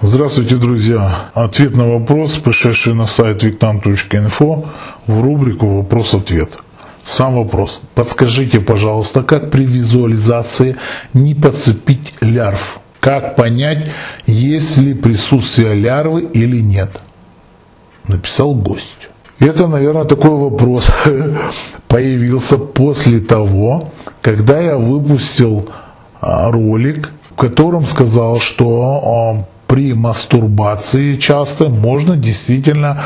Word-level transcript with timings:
Здравствуйте, 0.00 0.54
друзья! 0.54 1.30
Ответ 1.34 1.74
на 1.74 1.88
вопрос, 1.88 2.36
пришедший 2.36 2.94
на 2.94 3.06
сайт 3.06 3.42
victam.info 3.42 4.68
в 5.08 5.20
рубрику 5.20 5.66
«Вопрос-ответ». 5.66 6.56
Сам 7.02 7.34
вопрос. 7.34 7.82
Подскажите, 7.96 8.60
пожалуйста, 8.60 9.24
как 9.24 9.50
при 9.50 9.64
визуализации 9.64 10.76
не 11.14 11.34
подцепить 11.34 12.12
лярв? 12.20 12.78
Как 13.00 13.34
понять, 13.34 13.90
есть 14.24 14.76
ли 14.76 14.94
присутствие 14.94 15.74
лярвы 15.74 16.20
или 16.32 16.60
нет? 16.60 17.00
Написал 18.06 18.54
гость. 18.54 19.08
Это, 19.40 19.66
наверное, 19.66 20.04
такой 20.04 20.30
вопрос 20.30 20.88
появился 21.88 22.56
после 22.56 23.18
того, 23.18 23.90
когда 24.22 24.60
я 24.60 24.76
выпустил 24.76 25.68
а, 26.20 26.52
ролик, 26.52 27.10
в 27.30 27.34
котором 27.34 27.82
сказал, 27.82 28.38
что 28.38 29.44
а, 29.44 29.57
при 29.68 29.92
мастурбации 29.92 31.16
часто 31.16 31.68
можно 31.68 32.16
действительно 32.16 33.04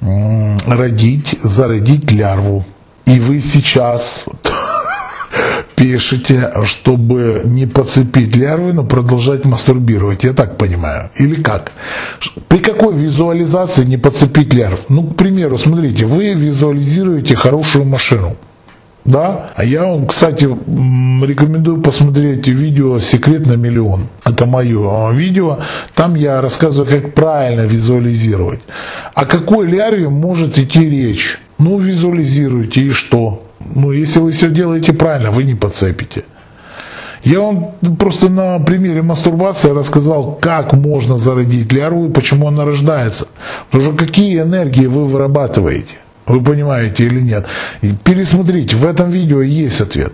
родить, 0.00 1.36
зародить 1.42 2.10
лярву. 2.10 2.64
И 3.04 3.18
вы 3.20 3.40
сейчас 3.40 4.26
пишете, 5.76 6.52
чтобы 6.62 7.42
не 7.44 7.66
подцепить 7.66 8.36
лярвы, 8.36 8.72
но 8.72 8.84
продолжать 8.84 9.44
мастурбировать. 9.44 10.24
Я 10.24 10.32
так 10.32 10.56
понимаю. 10.56 11.10
Или 11.16 11.42
как? 11.42 11.72
При 12.48 12.58
какой 12.58 12.94
визуализации 12.94 13.84
не 13.84 13.98
подцепить 13.98 14.54
лярв? 14.54 14.78
Ну, 14.88 15.02
к 15.02 15.16
примеру, 15.16 15.58
смотрите, 15.58 16.06
вы 16.06 16.32
визуализируете 16.34 17.34
хорошую 17.34 17.84
машину. 17.84 18.36
Да? 19.04 19.50
А 19.54 19.64
я 19.64 19.84
вам, 19.84 20.06
кстати, 20.06 20.44
рекомендую 20.44 21.82
посмотреть 21.82 22.48
видео 22.48 22.98
«Секрет 22.98 23.46
на 23.46 23.52
миллион». 23.52 24.08
Это 24.24 24.46
мое 24.46 25.08
а, 25.08 25.12
видео. 25.12 25.58
Там 25.94 26.14
я 26.14 26.40
рассказываю, 26.40 27.02
как 27.02 27.12
правильно 27.12 27.62
визуализировать. 27.62 28.60
О 29.12 29.26
какой 29.26 29.66
лярве 29.66 30.08
может 30.08 30.58
идти 30.58 30.88
речь? 30.88 31.38
Ну, 31.58 31.78
визуализируйте 31.78 32.80
и 32.80 32.90
что? 32.90 33.42
Ну, 33.74 33.92
если 33.92 34.20
вы 34.20 34.30
все 34.30 34.48
делаете 34.48 34.94
правильно, 34.94 35.30
вы 35.30 35.44
не 35.44 35.54
подцепите. 35.54 36.24
Я 37.24 37.40
вам 37.40 37.72
просто 37.98 38.30
на 38.30 38.58
примере 38.58 39.02
мастурбации 39.02 39.70
рассказал, 39.70 40.38
как 40.40 40.74
можно 40.74 41.16
зародить 41.16 41.72
лярву 41.72 42.08
и 42.08 42.12
почему 42.12 42.48
она 42.48 42.64
рождается. 42.64 43.28
Потому 43.70 43.92
что 43.92 44.06
какие 44.06 44.40
энергии 44.42 44.86
вы 44.86 45.04
вырабатываете. 45.04 45.94
Вы 46.26 46.42
понимаете 46.42 47.06
или 47.06 47.20
нет? 47.20 47.46
И 47.82 47.92
пересмотрите, 47.92 48.76
в 48.76 48.84
этом 48.84 49.10
видео 49.10 49.42
есть 49.42 49.80
ответ. 49.80 50.12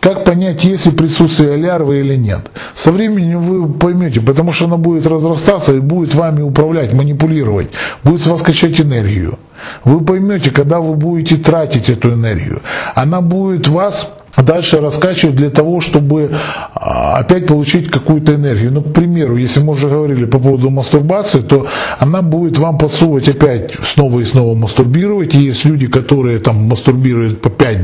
Как 0.00 0.24
понять, 0.24 0.64
есть 0.64 0.86
ли 0.86 0.92
присутствие 0.92 1.56
лярвы 1.56 1.98
или 1.98 2.14
нет? 2.14 2.50
Со 2.74 2.92
временем 2.92 3.40
вы 3.40 3.68
поймете, 3.68 4.20
потому 4.20 4.52
что 4.52 4.66
она 4.66 4.76
будет 4.76 5.06
разрастаться 5.06 5.74
и 5.74 5.80
будет 5.80 6.14
вами 6.14 6.42
управлять, 6.42 6.92
манипулировать, 6.92 7.70
будет 8.04 8.22
с 8.22 8.26
вас 8.26 8.40
качать 8.40 8.80
энергию. 8.80 9.38
Вы 9.84 10.04
поймете, 10.04 10.50
когда 10.50 10.78
вы 10.78 10.94
будете 10.94 11.36
тратить 11.36 11.88
эту 11.88 12.12
энергию. 12.12 12.62
Она 12.94 13.20
будет 13.20 13.66
вас 13.66 14.12
дальше 14.42 14.80
раскачивать 14.80 15.36
для 15.36 15.50
того, 15.50 15.80
чтобы 15.80 16.30
а, 16.74 17.16
опять 17.16 17.46
получить 17.46 17.90
какую-то 17.90 18.34
энергию. 18.34 18.72
Ну, 18.72 18.82
к 18.82 18.92
примеру, 18.92 19.36
если 19.36 19.60
мы 19.60 19.72
уже 19.72 19.88
говорили 19.88 20.24
по 20.24 20.38
поводу 20.38 20.70
мастурбации, 20.70 21.40
то 21.40 21.66
она 21.98 22.22
будет 22.22 22.58
вам 22.58 22.78
подсовывать 22.78 23.28
опять 23.28 23.74
снова 23.82 24.20
и 24.20 24.24
снова 24.24 24.54
мастурбировать. 24.54 25.34
И 25.34 25.38
есть 25.38 25.64
люди, 25.64 25.86
которые 25.86 26.38
там 26.38 26.68
мастурбируют 26.68 27.40
по 27.40 27.50
5 27.50 27.78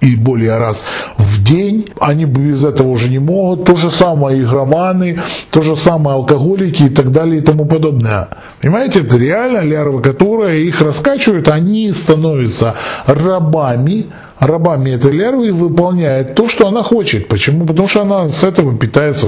и 0.00 0.16
более 0.16 0.58
раз 0.58 0.84
в 1.16 1.42
день, 1.44 1.86
они 2.00 2.24
без 2.24 2.64
этого 2.64 2.88
уже 2.88 3.08
не 3.08 3.18
могут. 3.18 3.64
То 3.64 3.76
же 3.76 3.90
самое 3.90 4.42
игроманы, 4.42 5.18
то 5.50 5.62
же 5.62 5.76
самое 5.76 6.16
алкоголики 6.16 6.84
и 6.84 6.88
так 6.88 7.10
далее 7.10 7.38
и 7.38 7.40
тому 7.40 7.66
подобное. 7.66 8.28
Понимаете, 8.62 9.00
это 9.00 9.16
реально 9.16 9.58
лярвы, 9.58 10.00
которые 10.00 10.64
их 10.64 10.80
раскачивают, 10.80 11.48
они 11.48 11.90
становятся 11.90 12.76
рабами, 13.06 14.06
рабами 14.38 14.90
этой 14.90 15.10
лярвы 15.10 15.48
и 15.48 15.50
выполняет 15.50 16.36
то, 16.36 16.46
что 16.46 16.68
она 16.68 16.80
хочет. 16.80 17.26
Почему? 17.26 17.66
Потому 17.66 17.88
что 17.88 18.02
она 18.02 18.28
с 18.28 18.44
этого 18.44 18.78
питается 18.78 19.26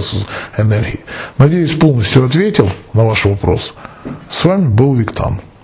энергией. 0.56 1.00
Надеюсь, 1.37 1.73
полностью 1.73 2.25
ответил 2.25 2.71
на 2.93 3.05
ваш 3.05 3.25
вопрос. 3.25 3.75
С 4.31 4.44
вами 4.44 4.69
был 4.69 4.94
Виктан. 4.94 5.41